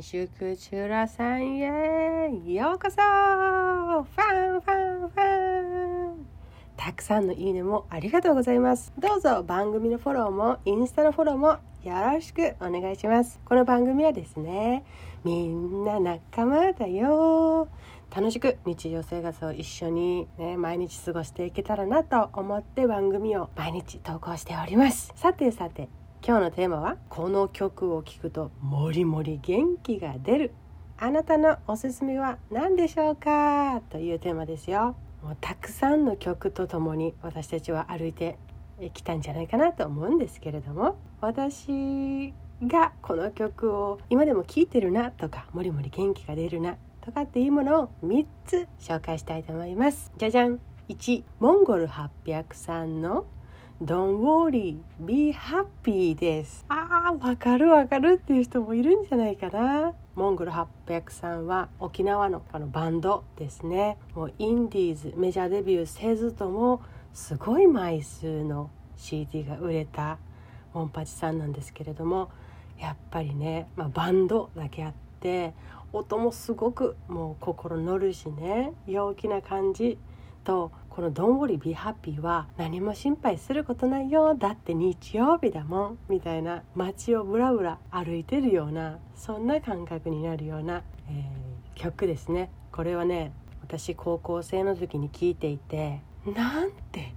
[0.00, 2.30] 新宿チュラさんへ。
[2.46, 2.96] ようこそ。
[2.96, 6.26] ファンファンファン。
[6.76, 8.92] たくさんのいいねもありがとうございます。
[8.96, 11.48] どうぞ番組のフォローもインスタのフォローも
[11.82, 13.40] よろしくお願いします。
[13.44, 14.84] この番組はですね
[15.24, 17.66] みんな仲間だよ。
[18.14, 25.12] 楽しく日常生活を一緒に、ね、毎日過ごしていけたらなと思って番組を毎日投稿しております。
[25.16, 25.88] さてさて
[26.26, 30.52] 今日のテーマはこの曲を聴くともりもり元気が出る。
[30.98, 33.80] あなたのおすすめは何でしょうか？
[33.88, 34.96] というテーマですよ。
[35.22, 38.36] もうたくさんの曲とともに私たちは歩いて
[38.92, 50.12] きたんじゃないかなと思うんですけれども私がこの曲を今でも聴いてるなとかもりもり元気が出るなとかっていうものを3つ紹介したいと思います。
[50.18, 50.60] じゃじゃん。
[50.88, 53.26] 1モンゴル800さんの
[53.80, 56.64] Don't worry, be happy です。
[56.68, 59.94] あーわかるわかるっていう人もいるんじゃないかな。
[60.16, 63.96] モンゴル800さんは沖縄のあのバンドですね。
[64.16, 66.82] もうインディーズメジャーデビューせずとも
[67.14, 70.18] すごい枚数の CD が売れた
[70.74, 72.30] モンパチさんなんですけれども
[72.80, 75.54] やっぱりね、まあ、バンドだけあって
[75.92, 79.98] 音もすごくもう心乗るしね陽気な感じ
[80.42, 85.98] とこの「どんぼりビハッピー」は何も心配することないよだって日曜日だもん。
[86.08, 86.64] みたいな。
[86.74, 92.50] 街をぶらぶら歩いてるようなそんな感覚になるような、えー、曲ですね。
[92.72, 93.30] これはね
[93.62, 97.12] 私高校生の時に聴いていてなんて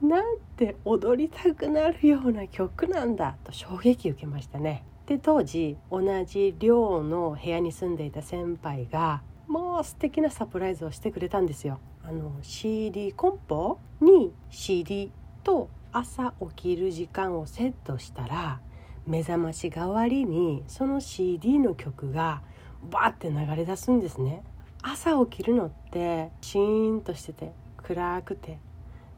[0.00, 4.84] なんて踊りたくなるような曲なんだと衝撃受けましたね。
[5.06, 11.78] で当時同じ寮の部屋に住んでいた先輩がもう素敵なサプライズをしてくれたんですよ。
[12.02, 15.10] あの CD コンポに CD
[15.42, 18.60] と朝起きる時間をセットしたら
[19.06, 22.42] 目覚まし代わりにその CD の曲が
[22.90, 24.42] バーって流れ出すんですね。
[24.82, 28.58] 朝起きるのってシーンとしてて暗くて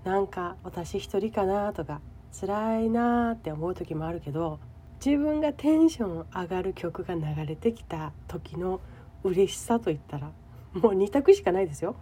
[0.05, 2.01] なんか私一人かなとか
[2.39, 4.61] 辛いなって思う時もあるけど
[5.05, 8.81] 自分がテンション上がる曲が流れてきた時の
[9.25, 10.31] 嬉しさと言ったら
[10.73, 11.97] もう2択しかないですよ。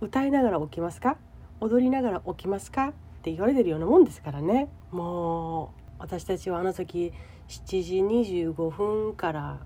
[0.00, 1.16] 歌いながら起きますか？
[1.60, 2.88] 踊りながら起きますか？
[2.88, 2.92] っ
[3.22, 4.68] て言われてるようなもんですからね。
[4.90, 7.12] もう私たちはあの時
[7.48, 7.98] 7時
[8.52, 9.60] 25分から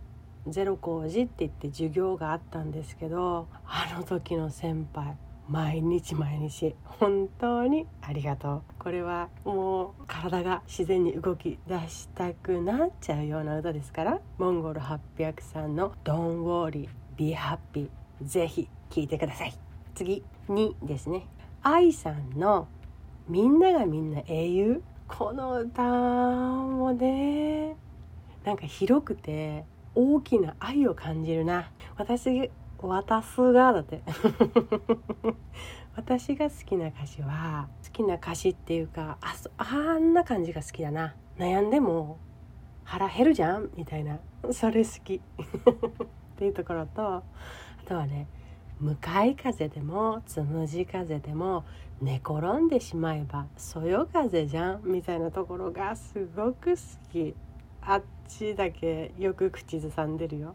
[0.47, 5.16] ゼロ工事って言って授業があったんですけどあの時の先輩
[5.48, 8.62] 毎日毎日本当にありがとう。
[8.78, 14.20] これはもう体が自然に動き出したくなっちゃうような歌ですから。
[14.37, 17.88] モンゴル800さんの「Don't worry be happy」
[18.20, 19.54] ぜひ聴いてください。
[19.94, 21.26] 次2ですね。
[21.62, 22.69] 愛さんの
[23.26, 27.75] 「みんながみんな英雄」この歌もね
[28.44, 29.64] なんか広くて
[29.94, 31.70] 大きな愛を感じるな。
[31.97, 32.50] 私
[32.86, 34.02] 渡すがだって。
[35.96, 41.16] 私が好きな歌詞は好きな歌詞っていうかああんな感じが好きだな。
[41.38, 42.18] 悩んでも
[42.84, 43.70] 腹減るじゃん？
[43.76, 44.18] みたいな。
[44.52, 45.14] それ好き。
[45.18, 45.20] っ
[46.36, 47.22] ていうところとあ
[47.84, 48.28] とはね
[48.78, 51.64] 向かい風でもつむじ風でも
[52.00, 54.82] 寝転んでしまえばそよ風じゃん？
[54.84, 56.76] みたいなところがすごく好
[57.10, 57.34] き。
[57.80, 60.54] あっちだけよく口ずさんでるよ。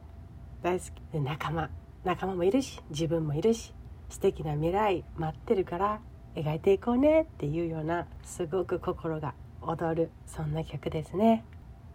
[0.62, 0.92] 大好き。
[1.12, 1.70] で仲間。
[2.04, 3.74] 仲間もいるし自分もいるし
[4.10, 6.02] 素敵な未来待ってるから
[6.36, 11.46] 描いていこうねっていうようなすごく心が踊るそんな曲ですね。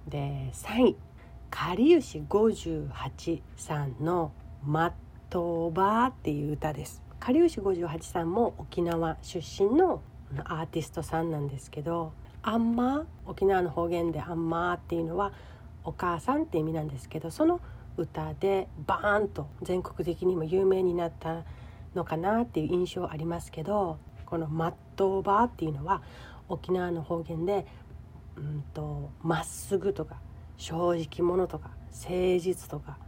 [0.06, 0.96] で3位
[1.50, 4.32] かりゆし58さんの
[4.64, 4.92] 「マッ
[5.28, 7.02] トーバー」っていう歌です。
[7.20, 10.00] かりゆし58さんも沖縄出身の
[10.44, 15.32] アーティストさんなんですけど「あんま」沖縄の方言で「あんま」っていうのは
[15.84, 17.60] お母さんって意味なんですけどその
[17.98, 21.44] 「歌でバーンと全国的にも有名になった
[21.94, 26.02] のかなっていう印象ありますけどこの「マットオーバー」っていうのは
[26.48, 27.66] 沖縄の方言で
[28.36, 30.20] 「うんとまっすぐ」とか
[30.56, 32.98] 「正直者」とか「誠実」とか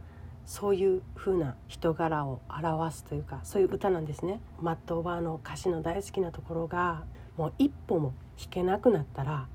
[0.45, 4.41] そういう風な人柄を表すというかそういう歌なんですね。
[4.59, 7.05] マットオーバーの歌詞の大好きなところが
[7.37, 9.47] もう一歩も弾けなくなったら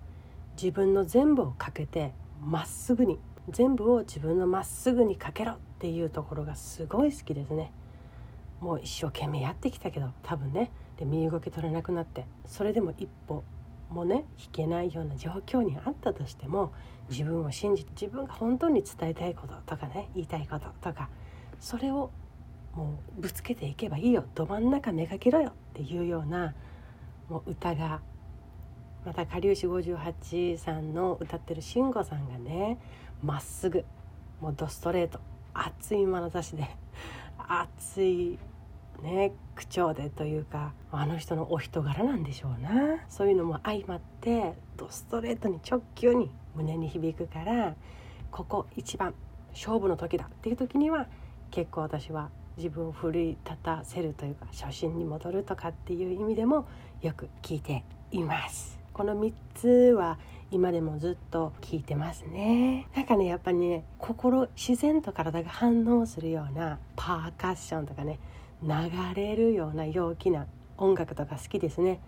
[0.60, 2.12] 自分の全部をかけて
[2.42, 7.72] まっすぐに全部を自分のまっすぐにかけろっていうところがすごい好きですね。
[8.60, 10.70] もう一生懸命やってきたけど多分ね。
[10.96, 13.44] で身動き取れなくなってそれでも一歩
[13.90, 16.72] もね引けないような状況にあったとしても
[17.10, 21.10] 自分を信じて自分が本当に伝えたいこととかね言いたいこととか
[21.60, 22.10] それを
[22.74, 24.24] もうぶつけていけばいいよ。
[24.34, 26.54] ど真ん中めがけろよっていうような
[27.28, 28.00] もう歌が
[29.04, 32.78] またかりゆし58さんの歌ってる慎吾さんがね
[33.22, 33.84] まっすぐ
[34.40, 35.20] もうドストレート。
[35.54, 36.68] 熱い眼差しで
[37.48, 38.38] 熱い
[39.00, 43.04] ね口調でというかあの人のお人柄なんでしょうな。
[43.08, 47.74] そういうのも相まってドストレートに直球に胸に響くから
[48.30, 49.14] ここ一番
[49.52, 50.26] 勝負の時だ。
[50.26, 51.06] っていう時には
[51.50, 56.66] 結構私は自分を奮い立たせるというか初心に戻るとかっていう意味でも
[57.02, 58.78] よく聞いています。
[58.96, 60.18] この3つは
[60.50, 62.88] 今でもずっと聞いてますね。
[62.96, 68.18] なんかねやっぱりね心自然と体が反応するようなパーカッションとかね
[68.62, 68.70] 流
[69.14, 70.46] れるような陽気な
[70.78, 72.00] 音楽とか好きですね。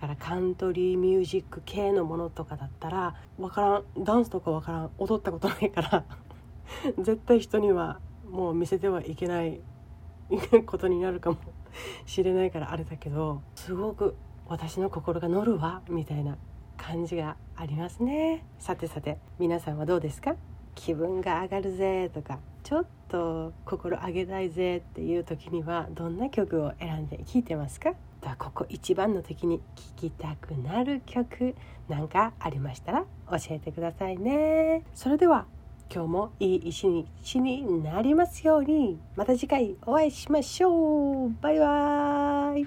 [0.00, 6.04] だからカントリーミュージック系のものとかだったら分からんダンスとか分からん踊ったことないから
[6.96, 8.00] 絶対人には
[8.30, 9.60] もう見せてはいけない
[10.64, 11.36] ことになるかも
[12.06, 14.16] しれないからあれだけどすごく
[14.48, 16.36] 私の心が乗るわみたいな
[16.76, 18.44] 感じがありますね。
[18.58, 20.34] さてさて皆さんはどうですか？
[20.74, 27.94] 気分が上がるぜとかちょっと心上げたいぜっていう時にはどんな曲を選んで聴いてますか？
[28.38, 29.62] ここ一番の時に聴
[29.96, 31.56] きたくなる曲
[31.88, 34.84] なんかありましたら教えてくださいね。
[34.94, 35.46] それでは
[35.92, 38.98] 今日もいい一日になりますように。
[39.16, 41.32] また次回お会いしましょう。
[41.42, 42.66] バイバイ。